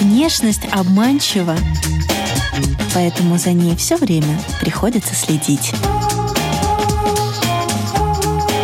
[0.00, 1.56] Внешность обманчива,
[2.94, 5.72] поэтому за ней все время приходится следить.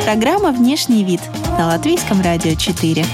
[0.05, 1.21] Программа «Внешний вид»
[1.57, 3.07] на Латвийском радио 4.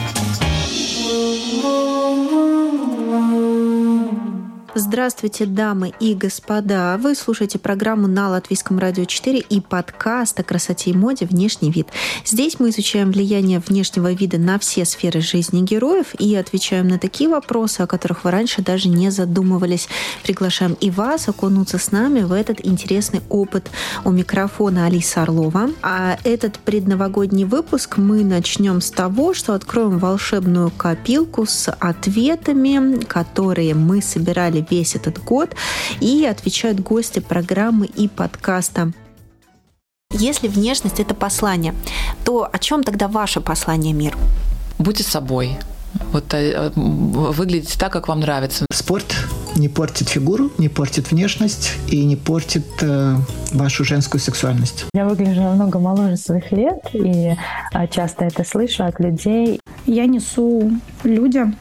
[4.82, 6.96] Здравствуйте, дамы и господа!
[6.96, 11.88] Вы слушаете программу на Латвийском радио 4 и подкаст о красоте и моде «Внешний вид».
[12.24, 17.28] Здесь мы изучаем влияние внешнего вида на все сферы жизни героев и отвечаем на такие
[17.28, 19.86] вопросы, о которых вы раньше даже не задумывались.
[20.22, 23.70] Приглашаем и вас окунуться с нами в этот интересный опыт.
[24.06, 25.68] У микрофона Алиса Орлова.
[25.82, 33.74] А этот предновогодний выпуск мы начнем с того, что откроем волшебную копилку с ответами, которые
[33.74, 35.54] мы собирали весь этот год,
[36.00, 38.92] и отвечают гости программы и подкаста.
[40.12, 41.74] Если внешность– это послание,
[42.24, 44.18] то о чем тогда ваше послание миру?
[44.78, 45.56] Будьте собой.
[46.12, 48.66] Вот э, выглядите так, как вам нравится.
[48.72, 49.14] Спорт
[49.56, 53.16] не портит фигуру, не портит внешность и не портит э,
[53.52, 54.86] вашу женскую сексуальность.
[54.94, 57.36] Я выгляжу намного моложе своих лет и
[57.72, 59.60] э, часто это слышу от людей.
[59.86, 60.72] Я несу
[61.04, 61.56] людям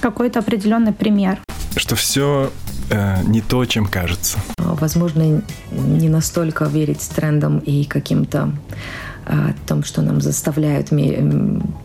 [0.00, 1.40] какой-то определенный пример
[1.76, 2.52] что все
[2.90, 4.38] э, не то, чем кажется.
[4.58, 8.52] Возможно, не настолько верить трендам и каким-то
[9.26, 10.88] о том, что нам заставляют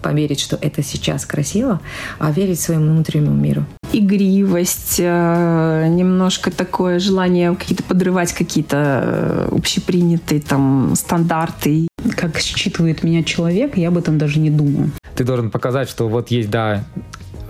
[0.02, 1.80] поверить, что это сейчас красиво,
[2.18, 3.66] а верить своему внутреннему миру.
[3.94, 11.88] Игривость, э, немножко такое желание какие-то подрывать какие-то э, общепринятые там стандарты.
[12.16, 14.92] Как считывает меня человек, я об этом даже не думаю.
[15.16, 16.84] Ты должен показать, что вот есть, да,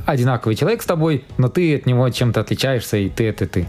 [0.05, 3.67] одинаковый человек с тобой, но ты от него чем-то отличаешься, и ты это ты.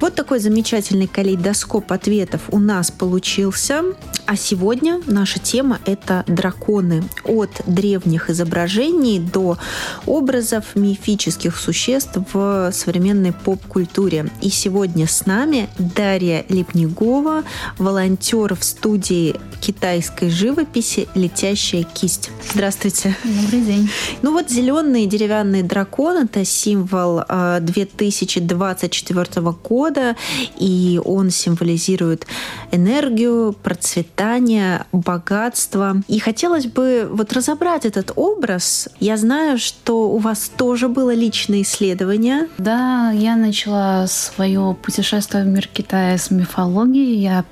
[0.00, 3.82] Вот такой замечательный калейдоскоп ответов у нас получился.
[4.26, 7.04] А сегодня наша тема– это драконы.
[7.24, 9.56] От древних изображений до
[10.04, 14.28] образов мифических существ в современной поп-культуре.
[14.42, 17.44] И сегодня с нами Дарья Лепнегова,
[17.78, 22.30] волонтер в студии китайской живописи «Летящая кисть».
[22.52, 23.16] Здравствуйте.
[23.22, 23.88] Добрый день.
[24.22, 27.22] Ну вот зеленый деревянный дракон– это символ
[27.60, 30.16] 2024 а, года,
[30.58, 32.26] и он символизирует
[32.72, 35.96] энергию, процветание процветания, богатства.
[36.08, 38.88] И хотелось бы вот разобрать этот образ.
[39.00, 42.48] Я знаю, что у вас тоже было личное исследование.
[42.58, 47.16] Да, я начала свое путешествие в мир Китая с мифологии.
[47.16, 47.44] Я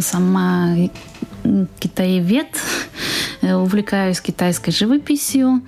[0.00, 0.74] сама
[1.78, 2.48] китаевед,
[3.42, 5.62] увлекаюсь китайской живописью,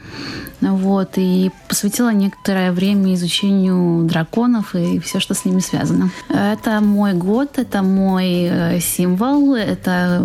[0.61, 6.11] вот, и посвятила некоторое время изучению драконов и все, что с ними связано.
[6.29, 10.21] Это мой год, это мой э, символ, это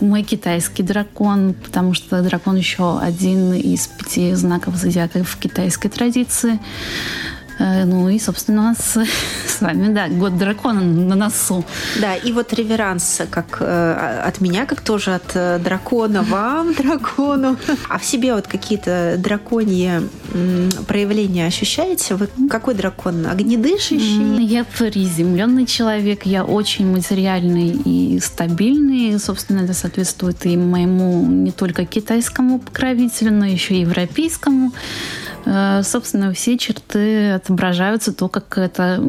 [0.00, 6.58] мой китайский дракон, потому что дракон еще один из пяти знаков зодиака в китайской традиции.
[7.58, 8.96] Э, ну и, собственно, у нас
[9.46, 11.64] с вами, да, год дракона на носу.
[12.00, 17.56] Да, и вот реверанс как э, от меня, как тоже от э, дракона вам, дракону.
[17.88, 20.08] А в себе вот какие-то драконьи
[20.86, 22.14] проявления ощущаете?
[22.14, 23.26] Вы какой дракон?
[23.26, 24.44] Огнедышащий?
[24.44, 29.18] Я приземленный человек, я очень материальный и стабильный.
[29.18, 34.72] Собственно, это соответствует и моему не только китайскому покровителю, но еще и европейскому.
[35.50, 39.02] Э, собственно, все черты отображаются, то, как это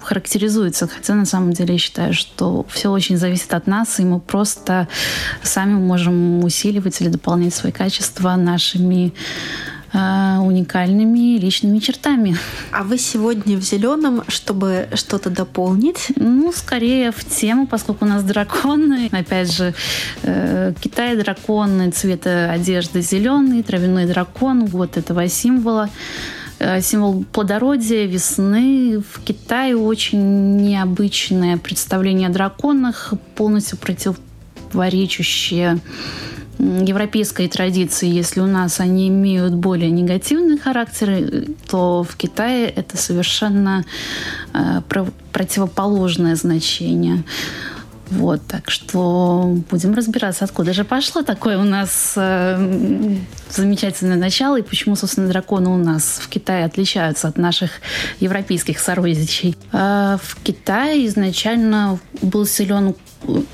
[0.00, 0.88] характеризуется.
[0.88, 4.88] Хотя на самом деле я считаю, что все очень зависит от нас, и мы просто
[5.42, 9.12] сами можем усиливать или дополнять свои качества нашими
[9.90, 12.36] а, уникальными личными чертами.
[12.72, 16.08] А вы сегодня в зеленом, чтобы что-то дополнить?
[16.16, 19.08] Ну, скорее в тему, поскольку у нас драконы.
[19.12, 19.74] Опять же,
[20.22, 25.88] э, Китай драконы, цвета одежды зеленый, травяной дракон, вот этого символа
[26.58, 29.00] э, символ плодородия, весны.
[29.00, 35.78] В Китае очень необычное представление о драконах, полностью противоречащее
[36.58, 43.84] европейской традиции, если у нас они имеют более негативный характер, то в Китае это совершенно
[44.52, 44.82] э,
[45.32, 47.22] противоположное значение.
[48.10, 53.16] Вот, так что будем разбираться, откуда же пошло такое у нас э,
[53.50, 57.70] замечательное начало и почему, собственно, драконы у нас в Китае отличаются от наших
[58.18, 59.56] европейских сородичей.
[59.72, 62.94] Э, в Китае изначально был силен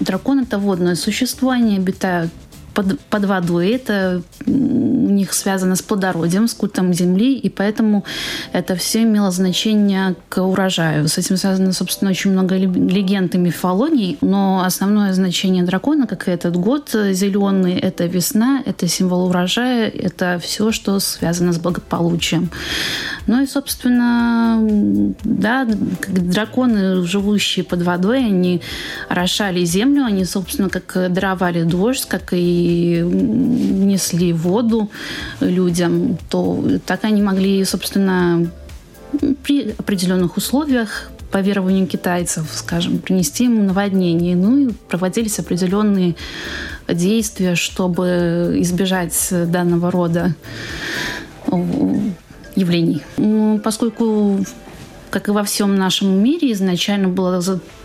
[0.00, 2.30] дракон это водное существо, они обитают
[2.74, 3.70] под, под водой.
[3.70, 8.04] Это у них связано с плодородием, с культом земли, и поэтому
[8.52, 11.08] это все имело значение к урожаю.
[11.08, 16.32] С этим связано, собственно, очень много легенд и мифологий, но основное значение дракона, как и
[16.32, 22.50] этот год зеленый, это весна, это символ урожая, это все, что связано с благополучием.
[23.26, 24.58] Ну и, собственно,
[25.24, 25.66] да,
[26.08, 28.60] драконы, живущие под водой, они
[29.08, 34.90] орошали землю, они, собственно, как даровали дождь, как и несли воду
[35.40, 38.50] людям, то так они могли, собственно,
[39.42, 44.36] при определенных условиях по верованию китайцев, скажем, принести им наводнение.
[44.36, 46.14] Ну и проводились определенные
[46.88, 50.34] действия, чтобы избежать данного рода
[52.54, 53.02] явлений.
[53.64, 54.44] Поскольку,
[55.10, 57.40] как и во всем нашем мире, изначально было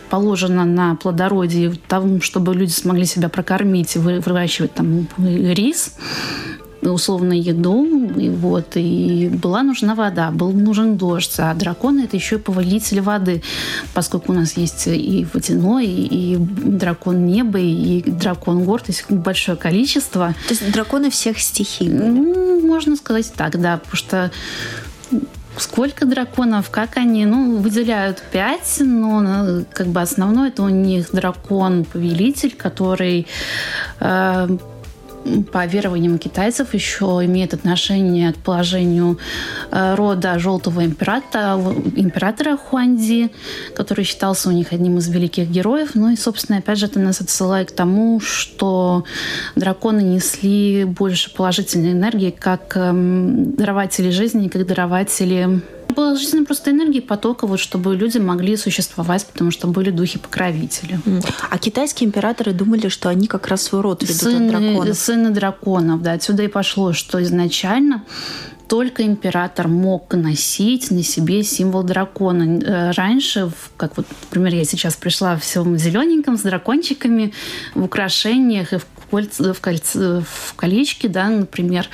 [0.09, 5.95] положено на плодородие, там, чтобы люди смогли себя прокормить, выращивать там рис,
[6.81, 7.85] условно еду,
[8.15, 12.99] и вот, и была нужна вода, был нужен дождь, а драконы это еще и повелители
[12.99, 13.43] воды,
[13.93, 19.57] поскольку у нас есть и водяной, и дракон неба, и дракон гор, то есть большое
[19.57, 20.33] количество.
[20.47, 21.89] То есть драконы всех стихий?
[21.89, 24.31] Ну, можно сказать так, да, потому что
[25.59, 31.11] Сколько драконов, как они, ну, выделяют пять, но ну, как бы основной это у них
[31.11, 33.27] дракон-повелитель, который
[33.99, 34.57] э,
[35.51, 39.17] по верованиям китайцев еще имеет отношение к положению
[39.71, 41.59] э, рода желтого императора,
[41.95, 43.31] императора Хуанди,
[43.75, 45.91] который считался у них одним из великих героев.
[45.93, 49.03] Ну и, собственно, опять же, это нас отсылает к тому, что
[49.55, 55.61] драконы несли больше положительной энергии как эм, дарователи жизни, как дарователи
[55.95, 60.99] жизненная просто энергия потока, вот, чтобы люди могли существовать, потому что были духи-покровители.
[61.49, 64.97] А китайские императоры думали, что они как раз свой род ведут сыны, от драконов.
[64.97, 66.13] Сыны драконов, да.
[66.13, 68.03] Отсюда и пошло, что изначально
[68.69, 72.59] только император мог носить на себе символ дракона.
[72.63, 77.33] Э, раньше, как вот, например, я сейчас пришла в всем зелененьком с дракончиками,
[77.73, 81.89] в украшениях и в, кольце, в, кольце, в колечке, да, например,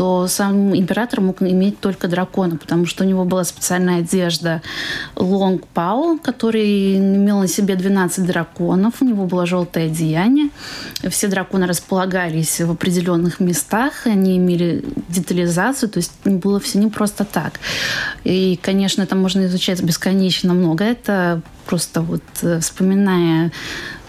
[0.00, 4.62] то сам император мог иметь только дракона, потому что у него была специальная одежда
[5.14, 10.48] Лонг Пао, который имел на себе 12 драконов, у него было желтое одеяние.
[11.10, 17.26] Все драконы располагались в определенных местах, они имели детализацию, то есть было все не просто
[17.26, 17.60] так.
[18.24, 20.82] И, конечно, это можно изучать бесконечно много.
[20.82, 23.52] Это просто вот э, вспоминая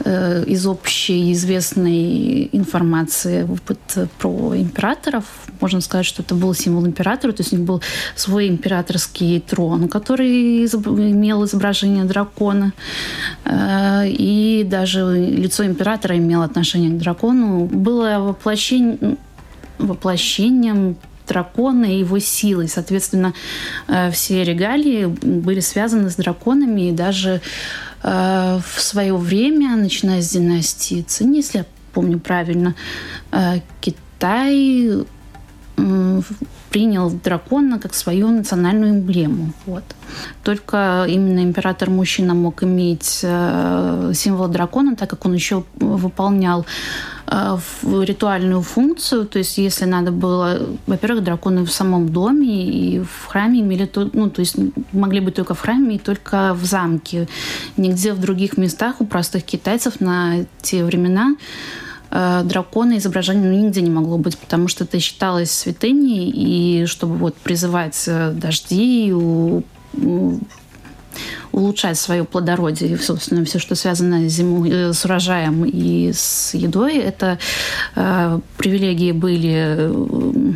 [0.06, 5.26] э, из общей известной информации опыт про императоров,
[5.62, 7.82] можно сказать, что это был символ императора, то есть у них был
[8.16, 12.74] свой императорский трон, который имел изображение дракона,
[13.46, 17.66] э, и даже лицо императора имело отношение к дракону.
[17.66, 19.18] Было воплощение,
[19.78, 20.96] воплощением
[21.32, 22.68] дракона и его силой.
[22.68, 23.34] Соответственно,
[23.88, 27.42] э, все регалии были связаны с драконами, и даже
[28.04, 32.76] э, в свое время, начиная с династии Цинь, если я помню правильно,
[33.32, 35.06] э, Китай
[36.72, 39.54] принял дракона как свою национальную эмблему.
[39.66, 39.84] Вот.
[40.44, 46.66] Только именно император-мужчина мог иметь э, символ дракона, так как он еще выполнял
[47.28, 49.26] э, ритуальную функцию.
[49.26, 54.30] То есть, если надо было, во-первых, драконы в самом доме и в храме имели, ну,
[54.30, 54.56] то есть
[54.94, 57.28] могли быть только в храме и только в замке.
[57.76, 61.36] Нигде в других местах у простых китайцев на те времена
[62.12, 67.16] э, дракона изображения ну, нигде не могло быть, потому что это считалось святыней, и чтобы
[67.16, 69.64] вот призывать э, дожди, у,
[69.94, 70.40] у,
[71.52, 76.98] улучшать свое плодородие, собственно, все, что связано с, зимой, э, с урожаем и с едой,
[76.98, 77.40] это
[77.96, 80.54] э, привилегии были э,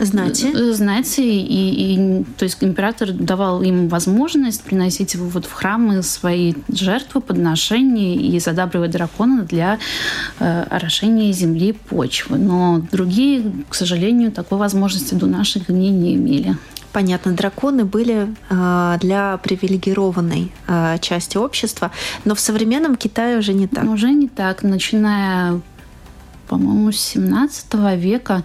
[0.00, 0.52] знати.
[0.54, 6.54] Э, знати, и, и то есть император давал им возможность приносить вот в храмы свои
[6.68, 9.78] жертвы, подношения и задабривать дракона для
[10.40, 12.38] э, орошения земли почвы.
[12.38, 16.56] Но другие, к сожалению, такой возможности до наших дней не имели.
[16.92, 21.90] Понятно, драконы были э, для привилегированной э, части общества,
[22.24, 23.84] но в современном Китае уже не так.
[23.84, 24.62] Уже не так.
[24.62, 25.60] Начиная
[26.46, 28.44] по-моему, с 17 века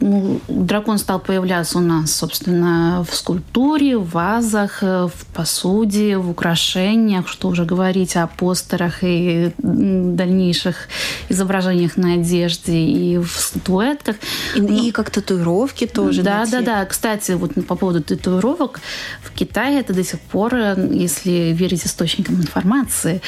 [0.00, 7.26] ну, дракон стал появляться у нас, собственно, в скульптуре, в вазах, в посуде, в украшениях,
[7.28, 10.88] что уже говорить о постерах и дальнейших
[11.28, 14.16] изображениях на одежде и в статуэтках.
[14.54, 16.22] И, ну, и как татуировки тоже.
[16.22, 16.84] Да, да, да.
[16.84, 18.80] Кстати, вот по поводу татуировок,
[19.22, 23.20] в Китае это до сих пор, если верить источникам информации,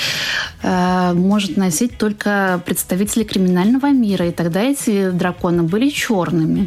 [0.63, 4.29] э, может носить только представители криминального мира.
[4.29, 6.60] И тогда эти драконы были черными.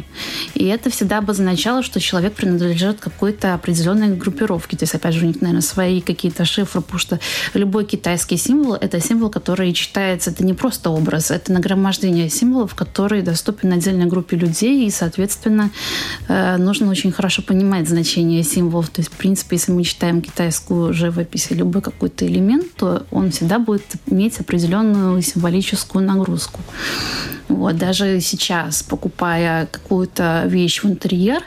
[0.54, 4.76] И это всегда обозначало, что человек принадлежит какой-то определенной группировке.
[4.76, 7.20] То есть, опять же, у них, наверное, свои какие-то шифры, потому что
[7.54, 13.22] любой китайский символ– это символ, который читается, это не просто образ, это нагромождение символов, которые
[13.22, 15.70] доступен отдельной группе людей, и, соответственно,
[16.28, 18.90] э, нужно очень хорошо понимать значение символов.
[18.90, 23.30] То есть, в принципе, если мы читаем китайскую живопись или любой какой-то элемент, то он
[23.30, 26.60] всегда будет иметь определенную символическую нагрузку.
[27.48, 31.42] Вот, даже сейчас, покупая какую-то вещь в интерьер,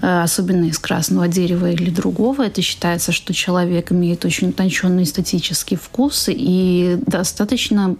[0.00, 5.76] э, особенно из красного дерева или другого, это считается, что человек имеет очень утонченный эстетический
[5.76, 7.96] вкус и достаточно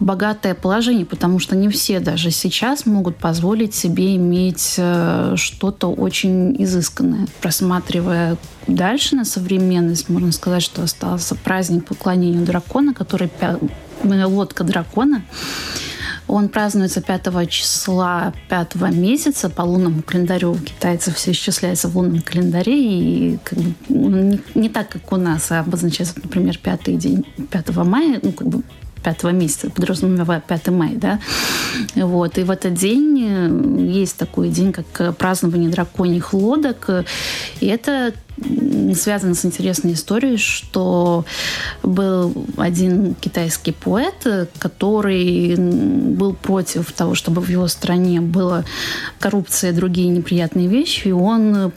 [0.00, 6.60] богатое положение, потому что не все даже сейчас могут позволить себе иметь э, что-то очень
[6.62, 7.28] изысканное.
[7.40, 8.36] Просматривая
[8.66, 13.30] дальше на современность, можно сказать, что остался праздник поклонения дракона, который
[14.02, 15.22] лодка дракона.
[16.30, 20.52] Он празднуется 5 числа 5 месяца по лунному календарю.
[20.52, 22.78] У китайцев все исчисляется в лунном календаре.
[22.78, 27.76] И как бы, не, не так, как у нас, а обозначается, например, 5 день 5
[27.78, 28.62] мая, ну, как бы
[29.02, 31.18] 5 месяца, подразумевая 5 мая, да.
[31.96, 32.38] Вот.
[32.38, 36.88] И в этот день э, есть такой день, как празднование драконьих лодок.
[37.60, 38.14] И это
[38.94, 41.24] связано с интересной историей, что
[41.82, 48.64] был один китайский поэт, который был против того, чтобы в его стране была
[49.18, 51.72] коррупция и другие неприятные вещи, и он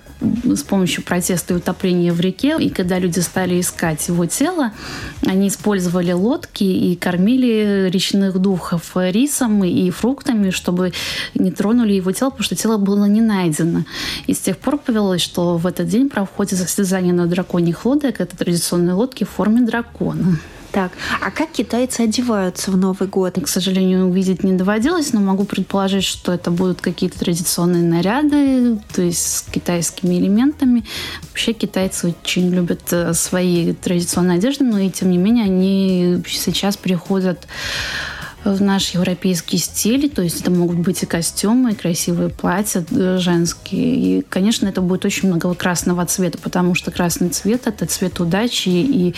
[0.45, 2.57] с помощью протеста и утопления в реке.
[2.59, 4.71] И когда люди стали искать его тело,
[5.25, 10.93] они использовали лодки и кормили речных духов рисом и фруктами, чтобы
[11.33, 13.83] не тронули его тело, потому что тело было не найдено.
[14.27, 18.19] И с тех пор повелось, что в этот день проходит состязание на драконьих лодок.
[18.19, 20.39] Это традиционные лодки в форме дракона.
[20.73, 23.37] Так, а как китайцы одеваются в Новый год?
[23.39, 29.03] К сожалению, увидеть не доводилось, но могу предположить, что это будут какие-то традиционные наряды, то
[29.03, 30.83] есть с китайскими элементами.
[31.29, 36.75] Вообще китайцы очень любят э, свои традиционные одежды, но и тем не менее они сейчас
[36.75, 37.47] переходят
[38.43, 40.09] в наш европейский стиль.
[40.09, 43.95] То есть это могут быть и костюмы, и красивые платья э, женские.
[43.95, 48.69] И, конечно, это будет очень много красного цвета, потому что красный цвет– это цвет удачи
[48.69, 49.15] и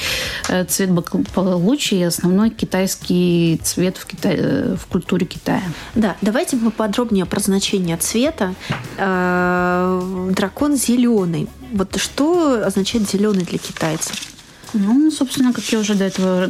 [0.49, 4.29] э, цвет благополучия, и основной китайский цвет в, Кита...
[4.31, 5.63] Э, в культуре Китая.
[5.95, 8.53] Да, давайте поподробнее про значение цвета.
[8.97, 11.47] Дракон зеленый.
[11.71, 14.34] Вот что означает зеленый для китайцев?
[14.77, 16.49] Ну, собственно, как я уже до этого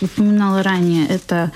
[0.00, 1.52] упоминала ранее, это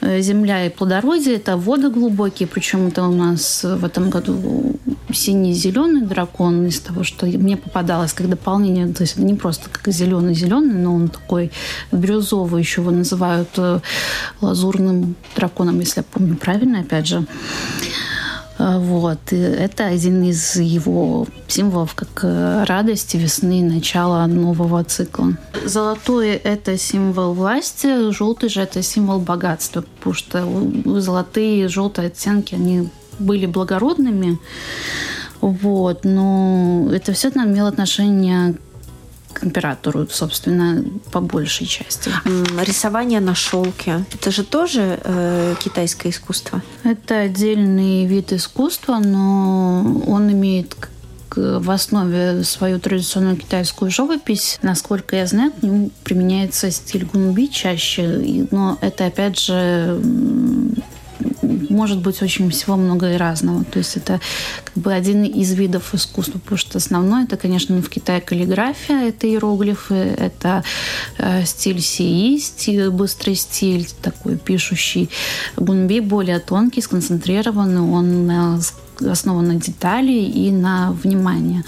[0.00, 4.76] э, земля и плодородие, это воды глубокие, причем это у нас в этом году
[5.12, 10.74] синий-зеленый дракон из того, что мне попадалось как дополнение, то есть не просто как зеленый-зеленый,
[10.74, 11.52] но он такой
[11.92, 13.80] бирюзовый, еще его называют э,
[14.40, 17.24] лазурным драконом, если я помню правильно, опять же.
[18.62, 19.18] А, вот.
[19.32, 25.32] И это один из его символов, как э, радости весны, начала нового цикла.
[25.64, 32.54] Золотой– это символ власти, желтый же– это символ богатства, потому что золотые и желтые оттенки,
[32.54, 34.38] они были благородными,
[35.40, 38.56] вот, но это все имело отношение
[39.32, 42.10] к императору, собственно, по большей части.
[42.64, 44.04] Рисование на шелке.
[44.12, 46.62] Это же тоже э, китайское искусство?
[46.84, 50.76] Это отдельный вид искусства, но он имеет
[51.36, 54.58] в основе свою традиционную китайскую живопись.
[54.62, 60.00] Насколько я знаю, к нему применяется стиль гунби чаще, но это, опять же,
[61.42, 63.64] может быть очень всего много и разного.
[63.64, 64.20] То есть это
[64.64, 69.26] как бы один из видов искусства, потому что основное это, конечно, в Китае каллиграфия, это
[69.26, 70.62] иероглифы, это
[71.18, 75.10] э, стиль сии, стиль, быстрый стиль, такой пишущий.
[75.56, 81.64] Гунби более тонкий, сконцентрированный, он э, основан на детали и на внимание.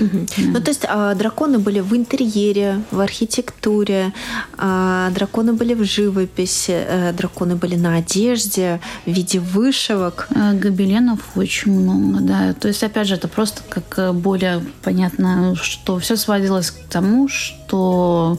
[0.00, 0.26] Угу.
[0.36, 0.42] Да.
[0.52, 4.12] Ну, то есть а, драконы были в интерьере, в архитектуре,
[4.56, 10.28] а, драконы были в живописи, а, драконы были на одежде, в виде вышивок.
[10.34, 12.54] А, гобеленов очень много, да.
[12.54, 17.28] То есть, опять же, это просто как э, более понятно, что все сводилось к тому,
[17.28, 18.38] что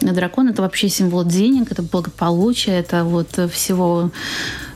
[0.00, 4.10] дракон это вообще символ денег, это благополучие, это вот всего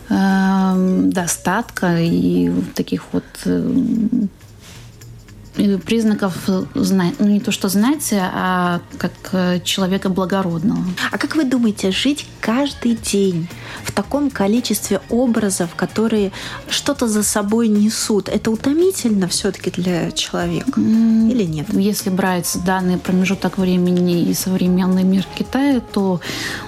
[0.09, 3.73] э, достатка и таких вот э,
[5.54, 6.37] признаков
[6.75, 10.84] знать, ну не то что знать, а как э, человека благородного.
[11.12, 13.49] А как вы думаете, жить каждый день
[13.84, 16.32] в таком количестве образов, которые
[16.68, 21.73] что-то за собой несут, это утомительно все-таки для человека или нет?
[21.73, 26.20] Если брать данный промежуток времени и современный мир Китая, то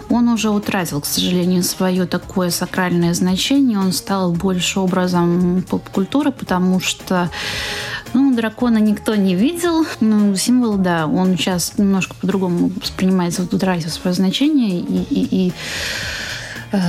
[0.09, 3.79] он уже утратил, к сожалению, свое такое сакральное значение.
[3.79, 7.31] Он стал больше образом поп-культуры, потому что
[8.17, 9.85] ну, дракона никто не видел.
[10.01, 14.81] Ну, символ, да, он сейчас немножко по-другому воспринимается, вот утратил свое значение.
[14.81, 15.53] И, и, и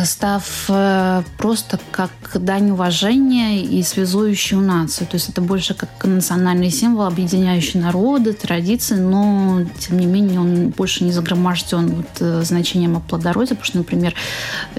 [0.05, 5.07] став э, просто как дань уважения и связующую нацию.
[5.07, 10.69] То есть это больше как национальный символ, объединяющий народы, традиции, но тем не менее он
[10.69, 14.15] больше не загроможден вот э, значением о плодородия, потому что, например,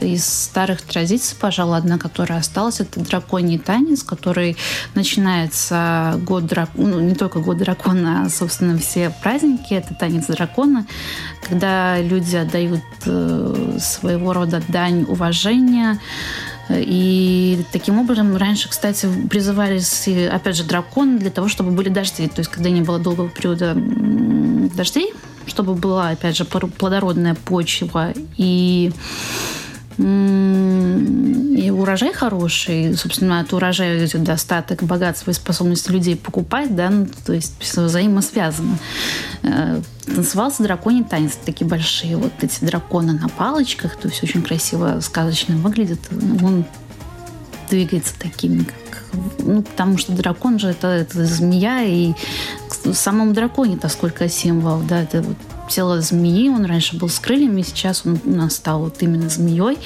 [0.00, 4.56] из старых традиций, пожалуй, одна, которая осталась, это драконий танец, который
[4.94, 10.86] начинается год дракона, ну, не только год дракона, а, собственно, все праздники, это танец дракона,
[11.48, 12.80] когда люди отдают
[13.80, 16.00] своего рода дань дань уважения.
[16.70, 22.28] И таким образом раньше, кстати, призывались, опять же, драконы для того, чтобы были дожди.
[22.28, 25.14] То есть, когда не было долгого периода дождей,
[25.46, 28.92] чтобы была, опять же, плодородная почва и
[29.98, 37.08] и урожай хороший, собственно, от урожая идет достаток, богатство и способность людей покупать, да, ну,
[37.26, 38.78] то есть все взаимосвязано.
[39.42, 45.00] Э, танцевался драконий танец, такие большие вот эти драконы на палочках, то есть очень красиво,
[45.00, 46.00] сказочно выглядит.
[46.42, 46.64] Он
[47.70, 48.74] двигается такими, как
[49.38, 52.12] ну, потому что дракон же это, это змея, и
[52.84, 55.36] в самом драконе-то сколько символов, да, это вот
[55.68, 59.78] тело змеи, он раньше был с крыльями, сейчас он у нас стал вот именно змеей.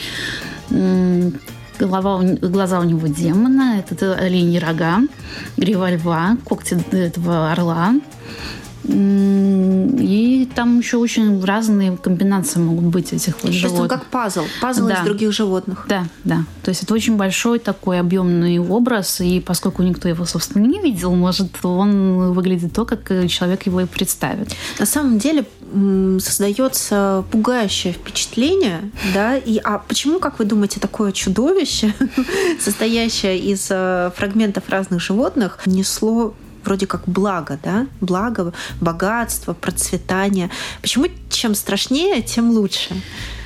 [1.78, 5.00] Голова, глаза у него демона, это оленьи рога,
[5.56, 7.94] грива льва, когти этого орла.
[8.84, 13.62] И там еще очень разные комбинации могут быть этих вот животных.
[13.62, 14.94] То есть он как пазл, пазл да.
[14.94, 15.86] из других животных.
[15.88, 16.44] Да, да.
[16.62, 21.14] То есть это очень большой такой объемный образ, и поскольку никто его, собственно, не видел,
[21.14, 24.54] может, он выглядит то, как человек его и представит.
[24.78, 25.44] На самом деле
[26.20, 31.94] создается пугающее впечатление, да, и а почему, как вы думаете, такое чудовище,
[32.60, 36.34] состоящее из э, фрагментов разных животных, несло
[36.64, 40.50] вроде как благо, да, благо, богатство, процветание.
[40.80, 42.94] Почему чем страшнее, тем лучше?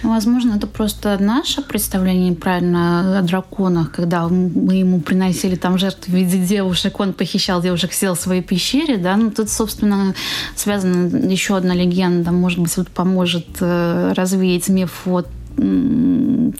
[0.02, 6.14] Возможно, это просто наше представление правильно о драконах, когда мы ему приносили там жертву в
[6.14, 10.14] виде девушек, он похищал девушек, сел в своей пещере, да, ну тут, собственно,
[10.54, 15.26] связана еще одна легенда, может быть, вот поможет э, развеять миф от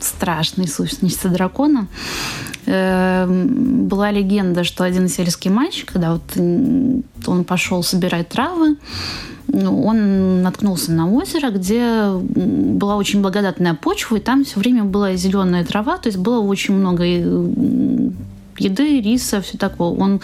[0.01, 1.87] страшной сущности дракона.
[2.65, 6.37] Эм, была легенда, что один сельский мальчик, когда вот
[7.27, 8.77] он пошел собирать травы,
[9.53, 15.63] он наткнулся на озеро, где была очень благодатная почва, и там все время была зеленая
[15.63, 19.89] трава, то есть было очень много еды, риса, все такое.
[19.89, 20.19] Он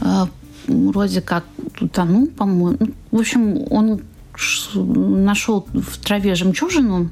[0.00, 0.26] э,
[0.66, 1.44] вроде как
[1.80, 2.76] утонул, по-моему.
[2.80, 4.00] Ну, в общем, он
[4.74, 7.10] нашел в траве жемчужину,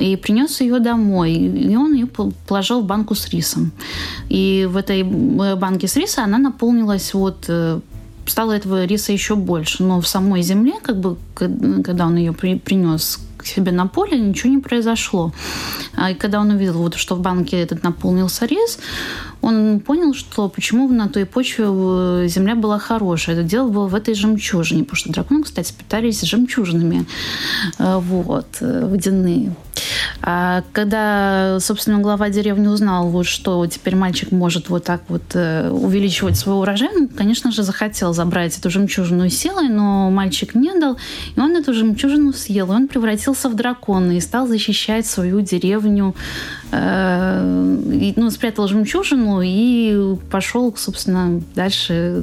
[0.00, 1.32] и принес ее домой.
[1.32, 2.06] И он ее
[2.46, 3.70] положил в банку с рисом.
[4.28, 7.80] И в этой э, банке с рисом она наполнилась вот э,
[8.26, 9.82] стало этого риса еще больше.
[9.82, 14.18] Но в самой земле, как бы, когда он ее при, принес к себе на поле,
[14.18, 15.32] ничего не произошло.
[16.00, 18.78] А когда он увидел, вот, что в банке этот наполнился рис,
[19.42, 23.36] он понял, что почему на той почве э, земля была хорошая.
[23.36, 27.06] Это дело было в этой жемчужине, потому что драконы, кстати, питались жемчужинами
[27.78, 29.54] э, вот, э, водяные.
[30.22, 36.36] А когда, собственно, глава деревни узнал, вот, что теперь мальчик может вот так вот увеличивать
[36.36, 40.98] свой урожай, он, конечно же, захотел забрать эту жемчужину силой, но мальчик не дал,
[41.34, 45.89] и он эту жемчужину съел, и он превратился в дракона и стал защищать свою деревню,
[48.16, 52.22] ну, спрятал жемчужину, и пошел, собственно, дальше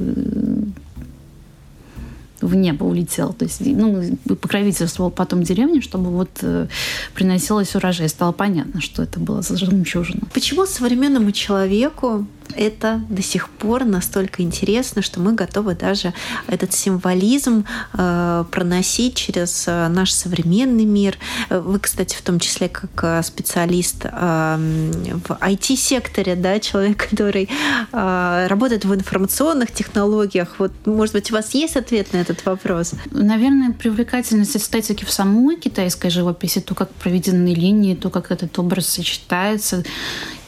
[2.40, 3.32] в небо улетел.
[3.32, 6.66] То есть, ну, покровительствовал потом деревне, чтобы вот э,
[7.14, 8.08] приносилось урожай.
[8.08, 10.22] Стало понятно, что это было за жемчужина.
[10.32, 16.12] Почему современному человеку это до сих пор настолько интересно, что мы готовы даже
[16.46, 21.18] этот символизм э, проносить через э, наш современный мир.
[21.50, 27.48] Вы, кстати, в том числе как э, специалист э, в IT-секторе, да, человек, который
[27.92, 30.56] э, работает в информационных технологиях.
[30.58, 32.92] Вот, может быть, у вас есть ответ на этот вопрос?
[33.10, 38.88] Наверное, привлекательность эстетики в самой китайской живописи, то, как проведены линии, то, как этот образ
[38.88, 39.84] сочетается,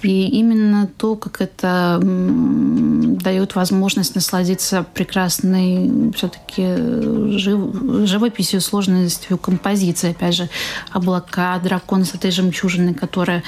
[0.03, 10.11] И именно то, как это дает возможность насладиться прекрасной все-таки жив, живописью, сложностью композиции.
[10.11, 10.49] Опять же,
[10.91, 13.43] облака, дракон с этой жемчужиной, которая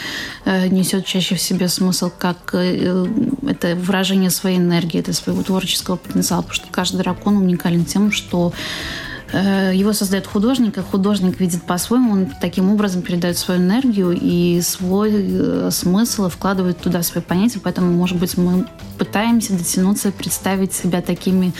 [0.45, 3.07] э, несет чаще в себе смысл как э,
[3.49, 8.53] это выражение своей энергии, это своего творческого потенциала, потому что каждый дракон уникален тем, что
[8.53, 14.61] Э, его создает художник, и художник видит по-своему, он таким образом передает свою энергию и
[14.61, 18.67] свой э, смысл, вкладывает туда свои понятия, поэтому, может быть, мы
[18.99, 21.53] пытаемся дотянуться, представить себя такими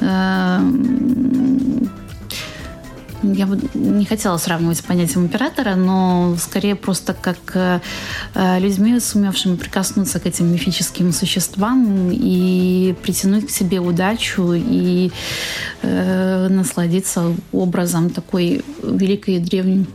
[0.00, 0.60] э,
[3.22, 7.80] я бы не хотела сравнивать с понятием императора, но скорее просто как э,
[8.58, 15.10] людьми, сумевшими прикоснуться к этим мифическим существам и притянуть к себе удачу и
[15.82, 19.86] э, насладиться образом такой великой древней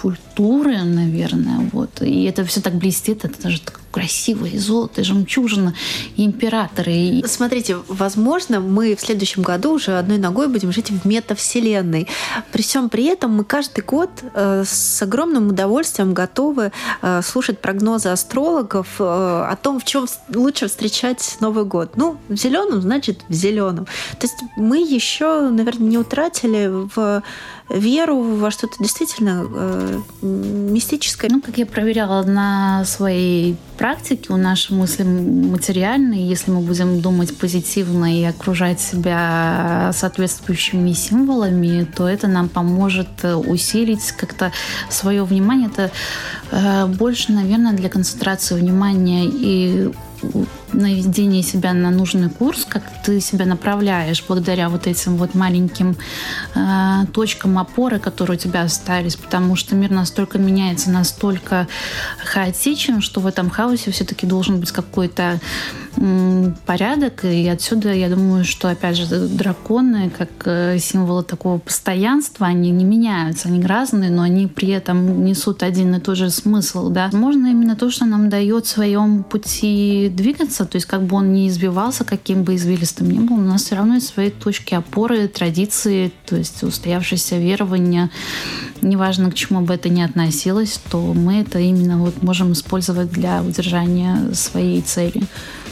[0.00, 2.02] культуры, наверное, вот.
[2.02, 5.74] И это все так блестит, это даже так красиво, и золото, и жемчужина,
[6.16, 6.92] и императоры.
[6.92, 7.24] И...
[7.26, 12.06] Смотрите, возможно, мы в следующем году уже одной ногой будем жить в метавселенной.
[12.52, 18.10] При всем при этом мы каждый год э, с огромным удовольствием готовы э, слушать прогнозы
[18.10, 21.96] астрологов э, о том, в чем лучше встречать Новый год.
[21.96, 23.86] Ну, в зеленом, значит, в зеленом.
[24.18, 27.22] То есть мы еще, наверное, не утратили в
[27.70, 31.30] веру во что-то действительно мистическое.
[31.30, 37.36] Ну, как я проверяла на своей практике, у нашей мысли материальные, если мы будем думать
[37.36, 44.52] позитивно и окружать себя соответствующими символами, то это нам поможет усилить как-то
[44.90, 45.68] свое внимание.
[45.68, 45.90] Это
[46.50, 49.92] э, больше, наверное, для концентрации внимания и
[50.72, 55.96] наведение себя на нужный курс, как ты себя направляешь благодаря вот этим вот маленьким
[56.54, 61.68] э, точкам опоры, которые у тебя остались, потому что мир настолько меняется, настолько
[62.24, 65.40] хаотичен, что в этом хаосе все-таки должен быть какой-то
[66.66, 72.70] порядок, и отсюда я думаю, что, опять же, драконы, как э, символы такого постоянства, они
[72.70, 77.08] не меняются, они разные, но они при этом несут один и тот же смысл, да.
[77.12, 81.32] Можно именно то, что нам дает в своем пути двигаться, то есть как бы он
[81.32, 85.28] не избивался, каким бы извилистым ни был, у нас все равно есть свои точки опоры,
[85.28, 88.10] традиции, то есть устоявшееся верование,
[88.82, 93.42] неважно, к чему бы это ни относилось, то мы это именно вот можем использовать для
[93.42, 95.22] удержания своей цели.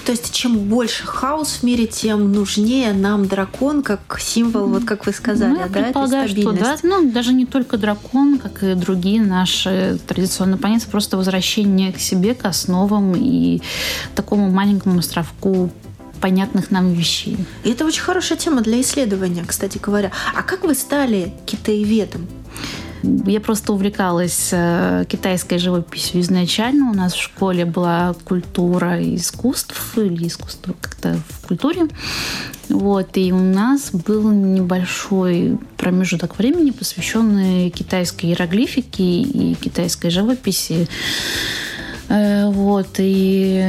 [0.05, 5.07] То есть чем больше хаос в мире, тем нужнее нам дракон как символ, вот как
[5.07, 8.75] вы сказали, ну, я да, предполагаю, что да, ну, даже не только дракон, как и
[8.75, 13.63] другие наши традиционные понятия, просто возвращение к себе, к основам и
[14.15, 15.71] такому маленькому островку
[16.21, 17.37] понятных нам вещей.
[17.65, 20.11] И это очень хорошая тема для исследования, кстати говоря.
[20.35, 22.27] А как вы стали китаеведом?
[23.27, 26.91] Я просто увлекалась э, китайской живописью изначально.
[26.91, 31.89] У нас в школе была культура искусств или искусство как-то в культуре.
[32.69, 40.89] Вот, и у нас был небольшой промежуток времени, посвященный китайской иероглифике и китайской живописи.
[42.09, 43.65] Э, вот, и,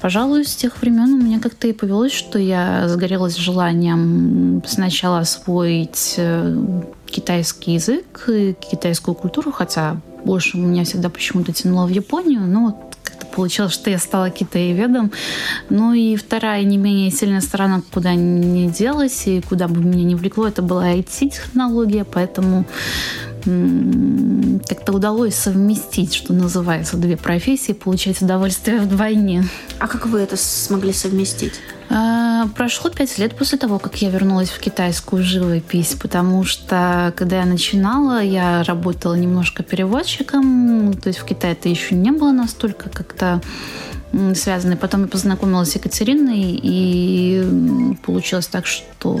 [0.00, 6.14] пожалуй, с тех времен у меня как-то и повелось, что я загорелась желанием сначала освоить
[6.16, 12.66] э, китайский язык и китайскую культуру, хотя больше меня всегда почему-то тянуло в Японию, но
[12.66, 15.12] вот как-то получилось, что я стала китаеведом.
[15.70, 20.14] Ну и вторая не менее сильная сторона, куда не делась и куда бы меня не
[20.14, 22.66] влекло, это была IT-технология, поэтому
[24.68, 29.44] как-то удалось совместить, что называется, две профессии, получать удовольствие вдвойне.
[29.78, 31.52] А как вы это смогли совместить?
[32.36, 37.38] А, прошло пять лет после того, как я вернулась в китайскую живопись, потому что, когда
[37.38, 42.90] я начинала, я работала немножко переводчиком, то есть в Китае это еще не было настолько
[42.90, 43.40] как-то
[44.34, 44.76] связаны.
[44.76, 49.18] Потом я познакомилась с Екатериной, и получилось так, что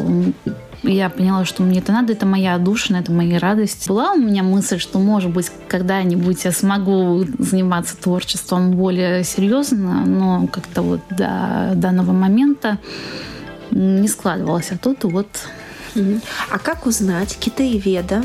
[0.86, 3.88] я поняла, что мне это надо, это моя душа, это моя радость.
[3.88, 10.46] Была у меня мысль, что, может быть, когда-нибудь я смогу заниматься творчеством более серьезно, но
[10.46, 12.78] как-то вот до данного момента
[13.70, 14.70] не складывалось.
[14.70, 15.28] А тут вот...
[16.50, 18.22] А как узнать китаеведа,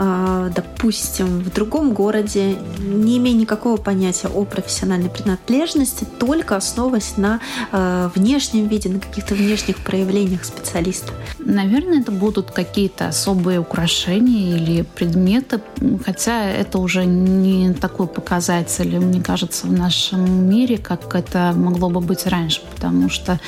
[0.00, 8.10] допустим, в другом городе, не имея никакого понятия о профессиональной принадлежности, только основываясь на а,
[8.14, 11.12] внешнем виде, на каких-то внешних проявлениях специалиста?
[11.38, 15.60] Наверное, это будут какие-то особые украшения или предметы,
[16.06, 22.00] хотя это уже не такой показатель, мне кажется, в нашем мире, как это могло бы
[22.00, 23.38] быть раньше, потому что,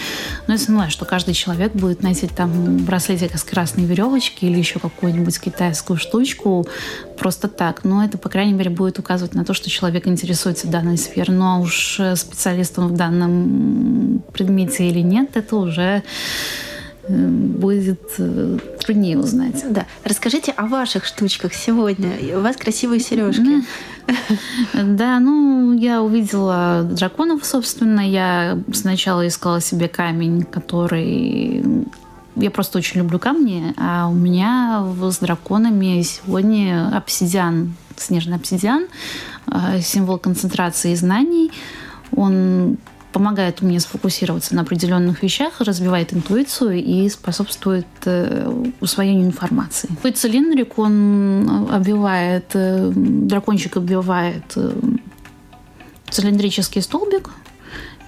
[0.47, 4.79] ну, я понимаю, что каждый человек будет носить там браслетик из красной веревочки или еще
[4.79, 6.67] какую-нибудь китайскую штучку, табличку
[7.19, 10.99] просто так, но это, по крайней мере, будет указывать на то, что человек интересуется данной
[10.99, 11.37] сферой.
[11.37, 16.03] Ну а уж специалистом в данном предмете или нет, это уже
[17.09, 19.65] будет э, труднее узнать.
[19.71, 19.87] Да.
[20.05, 22.11] Расскажите о ваших штучках сегодня.
[22.37, 23.65] У вас красивые сережки.
[24.73, 28.09] Да, ну, я увидела драконов, собственно.
[28.09, 31.65] Я сначала искала себе камень, который...
[32.37, 38.87] Я просто очень люблю камни, а у меня с драконами сегодня обсидиан, снежный обсидиан,
[39.47, 41.53] э, символ концентрации знаний.
[42.17, 42.79] Он
[43.13, 49.91] помогает мне сфокусироваться на определенных вещах, развивает интуицию и способствует э, усвоению информации.
[50.15, 54.73] Цилиндрик, он обвивает, э, дракончик обвивает э,
[56.09, 57.31] цилиндрический столбик,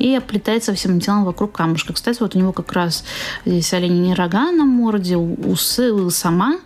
[0.05, 1.95] и оплетается всем телом вокруг камушка.
[1.95, 3.05] Кстати, вот у него как раз
[3.47, 6.57] здесь оленьи рога на морде, усы, сама.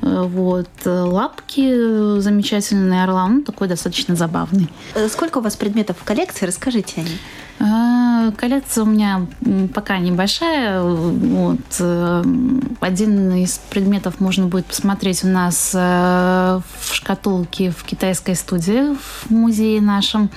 [0.00, 0.70] Вот.
[0.86, 4.70] Лапки замечательные орла, ну, такой достаточно забавный.
[5.10, 6.46] Сколько у вас предметов в коллекции?
[6.46, 7.18] Расскажите о них.
[7.60, 9.26] А, коллекция у меня
[9.74, 10.82] пока небольшая.
[10.82, 11.60] Вот.
[11.78, 12.24] Э,
[12.80, 19.30] один из предметов можно будет посмотреть у нас э, в шкатулке в китайской студии в
[19.30, 20.30] музее нашем.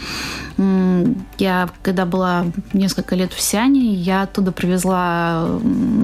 [1.38, 5.48] Я, когда была несколько лет в Сиане, я оттуда привезла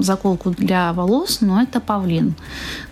[0.00, 2.34] заколку для волос, но это павлин.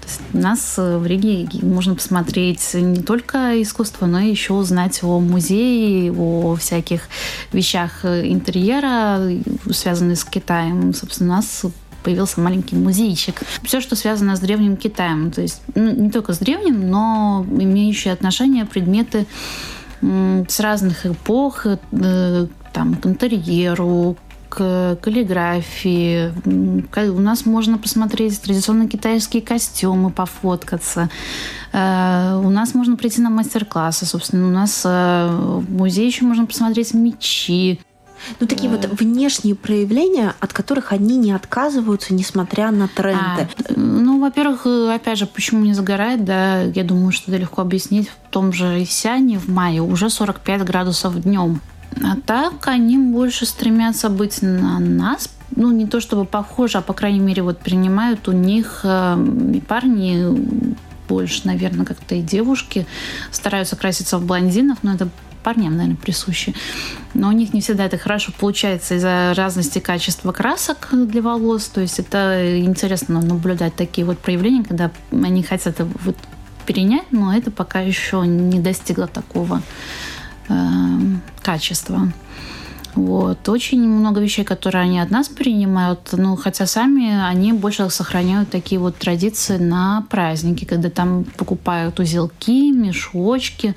[0.02, 5.02] То есть у нас в Риге можно посмотреть не только искусство, но и еще узнать
[5.02, 7.02] о музее, о всяких
[7.52, 9.20] вещах интерьера,
[9.70, 10.92] связанных с Китаем.
[10.92, 11.64] Собственно, у нас
[12.02, 13.42] появился маленький музейчик.
[13.62, 15.30] Все, что связано с древним Китаем.
[15.30, 19.26] То есть ну, не только с древним, но имеющие отношение предметы
[20.00, 24.16] с разных эпох, э, там, к интерьеру,
[24.54, 26.30] к каллиграфии.
[26.44, 31.08] У нас можно посмотреть традиционные китайские костюмы, пофоткаться.
[31.72, 34.46] Э, у нас можно прийти на мастер-классы, собственно.
[34.46, 37.80] У нас э, в музее еще можно посмотреть мечи.
[38.40, 43.48] Ну, такие вот внешние проявления, от которых они не отказываются, несмотря на тренды.
[43.48, 48.10] А, ну, во-первых, опять же, почему не загорает, да, я думаю, что это легко объяснить.
[48.10, 51.60] В том же Исяне в мае уже 45 градусов днем.
[52.02, 56.92] А так они больше стремятся быть на нас, ну, не то чтобы похожи, а, по
[56.92, 60.74] крайней мере, вот принимают у них э, парни
[61.08, 62.86] больше, наверное, как-то и девушки
[63.30, 65.08] стараются краситься в блондинов, но это
[65.42, 66.54] парням, наверное, присущи.
[67.14, 71.66] Но у них не всегда это хорошо получается из-за разности качества красок для волос.
[71.66, 76.16] То есть это интересно наблюдать такие вот проявления, когда они хотят вот
[76.64, 79.62] перенять, но это пока еще не достигло такого
[80.52, 82.12] э, качества.
[82.94, 83.48] Вот.
[83.48, 88.78] Очень много вещей, которые они от нас принимают, ну, хотя сами они больше сохраняют такие
[88.78, 93.74] вот традиции на праздники, когда там покупают узелки, мешочки,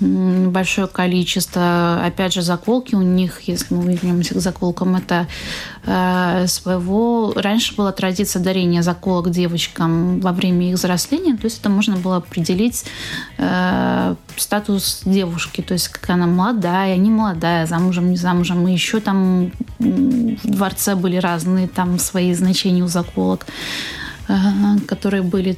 [0.00, 2.04] большое количество.
[2.04, 5.26] Опять же, заколки у них, если мы вернемся к заколкам, это
[5.84, 7.32] э, своего...
[7.34, 12.16] Раньше была традиция дарения заколок девочкам во время их взросления, то есть это можно было
[12.16, 12.84] определить
[13.38, 18.68] э, статус девушки, то есть как она молодая, не молодая, замужем, не замужем.
[18.68, 23.46] И еще там в дворце были разные там свои значения у заколок,
[24.28, 24.34] э,
[24.86, 25.56] которые были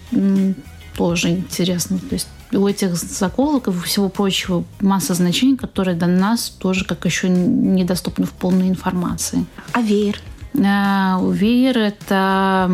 [0.98, 2.00] тоже интересно.
[2.00, 7.04] То есть у этих заколок и всего прочего масса значений, которые до нас тоже как
[7.04, 9.46] еще недоступны в полной информации.
[9.72, 10.20] А веер?
[10.60, 12.68] А, веер– это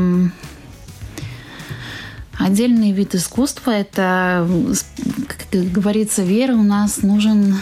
[2.38, 3.72] отдельный вид искусства.
[3.72, 4.48] Это,
[5.28, 7.58] как говорится, веер у нас нужен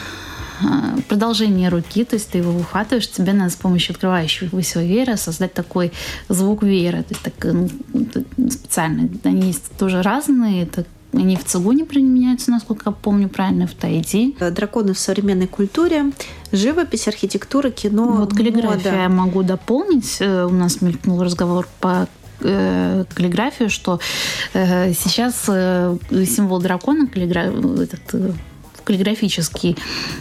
[1.08, 5.92] продолжение руки, то есть ты его выхватываешь, тебе надо с помощью открывающегося веера создать такой
[6.28, 7.02] звук веера.
[7.02, 7.68] То есть так, ну,
[8.50, 9.08] специально.
[9.24, 10.62] Они есть тоже разные.
[10.64, 14.34] Это они в цигуне применяются, насколько я помню правильно, в тайди.
[14.38, 16.12] Драконы в современной культуре,
[16.52, 19.02] живопись, архитектура, кино, Вот каллиграфия мода.
[19.02, 20.16] я могу дополнить.
[20.20, 22.08] Э, у нас мелькнул разговор по
[22.40, 24.00] э, каллиграфию, что
[24.54, 28.34] э, сейчас символ дракона, каллиграф, этот
[28.92, 29.76] каллиграфический,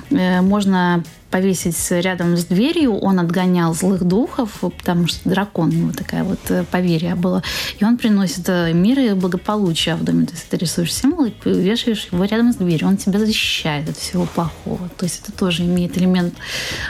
[0.09, 2.97] можно повесить рядом с дверью.
[2.97, 7.41] Он отгонял злых духов, потому что дракон, него такая вот э, поверье было.
[7.79, 10.25] И он приносит э, мир и благополучие в доме.
[10.25, 12.89] То есть ты рисуешь символ и вешаешь его рядом с дверью.
[12.89, 14.89] Он тебя защищает от всего плохого.
[14.97, 16.33] То есть это тоже имеет элемент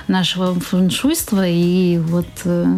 [0.08, 2.78] нашего фэншуйства и вот э,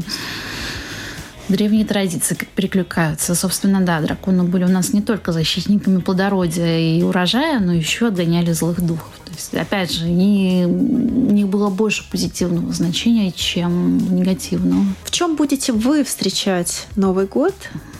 [1.49, 3.35] древние традиции перекликаются.
[3.35, 8.51] Собственно, да, драконы были у нас не только защитниками плодородия и урожая, но еще отгоняли
[8.51, 9.11] злых духов.
[9.25, 14.85] То есть, опять же, не, у них было больше позитивного значения, чем негативного.
[15.03, 17.55] В чем будете вы встречать Новый год?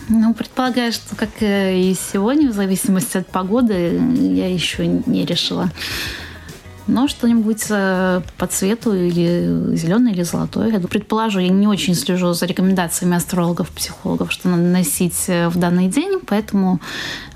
[0.08, 5.70] Ну, предполагаю, что, как и сегодня, в зависимости от погоды, я еще не решила.
[6.86, 10.70] Но что-нибудь э, по цвету или зеленый, или золотой.
[10.70, 15.56] Я предположу, я не очень слежу за рекомендациями астрологов, психологов, что надо носить э, в
[15.56, 16.80] данный день, поэтому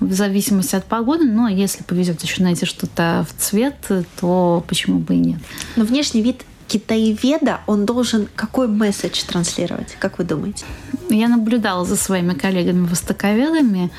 [0.00, 3.76] в зависимости от погоды, но если повезет еще найти что-то в цвет,
[4.20, 5.40] то почему бы и нет.
[5.76, 10.66] Но внешний вид китаеведа, он должен какой месседж транслировать, как вы думаете?
[11.08, 13.90] Я наблюдала за своими коллегами-востоковедами,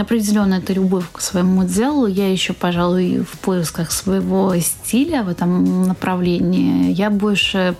[0.00, 2.06] определенно это любовь к своему делу.
[2.06, 6.92] Я еще, пожалуй, в поисках своего стиля в этом направлении.
[6.92, 7.74] Я больше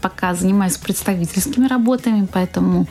[0.00, 2.86] пока занимаюсь представительскими работами, поэтому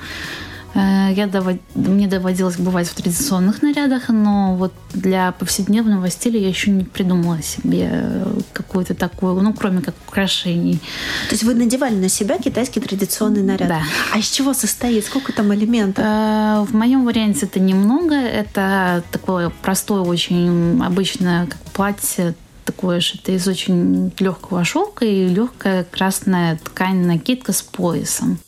[0.73, 1.57] я довод...
[1.75, 7.41] Мне доводилось бывать в традиционных нарядах, но вот для повседневного стиля я еще не придумала
[7.41, 10.79] себе какую-то такую, ну, кроме как украшений.
[11.27, 13.67] То есть вы надевали на себя китайский традиционный наряд?
[13.67, 13.81] Да.
[14.13, 15.05] А из чего состоит?
[15.05, 16.03] Сколько там элементов?
[16.05, 18.15] Э, в моем варианте это немного.
[18.15, 25.83] Это такое простое, очень обычное, как платье, такое шитое из очень легкого шелка и легкая
[25.83, 28.39] красная ткань накидка с поясом.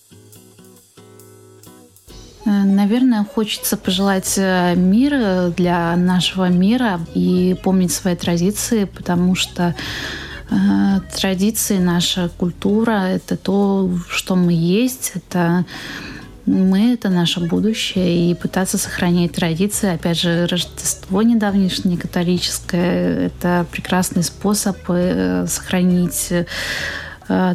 [2.46, 9.76] Наверное, хочется пожелать э, мира для нашего мира и помнить свои традиции, потому что
[10.50, 10.56] э,
[11.16, 15.66] традиции, наша культура— это то, что мы есть, это
[16.46, 19.94] мы— это наше будущее, и пытаться сохранять традиции.
[19.94, 24.78] Опять же, Рождество недавнешнее католическое— это прекрасный способ
[25.48, 26.46] сохранить Э,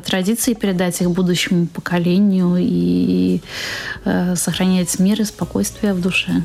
[0.04, 3.40] традиции, передать их будущему поколению и
[4.04, 6.42] э, сохранять мир и спокойствие в душе.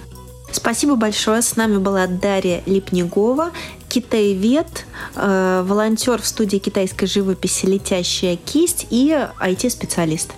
[0.52, 1.42] Спасибо большое.
[1.42, 3.52] С нами была Дарья Липнегова,
[3.90, 10.32] китаевед, э, волонтер в студии китайской живописи «Летящая кисть» и IT-специалист.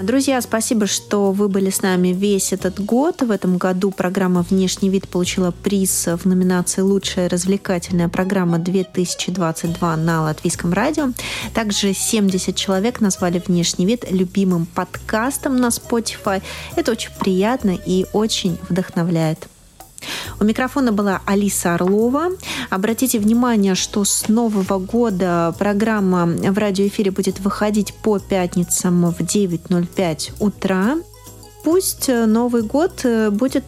[0.00, 3.22] Друзья, спасибо, что вы были с нами весь этот год.
[3.22, 10.22] В этом году программа «Внешний вид» получила приз в номинации «Лучшая развлекательная программа 2022» на
[10.22, 11.12] Латвийском радио.
[11.54, 16.42] Также 70 человек назвали «Внешний вид» любимым подкастом на Spotify.
[16.76, 19.48] Это очень приятно и очень вдохновляет.
[20.38, 22.28] У микрофона была Алиса Орлова.
[22.70, 30.34] Обратите внимание, что с Нового года программа в радиоэфире будет выходить по пятницам в 9.05
[30.40, 30.96] утра.
[31.64, 33.64] Пусть Новый год будет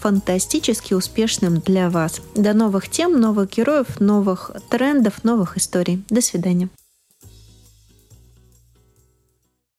[0.00, 2.20] фантастически успешным для вас.
[2.34, 6.02] До новых тем, новых героев, новых трендов, новых историй.
[6.08, 6.68] До свидания.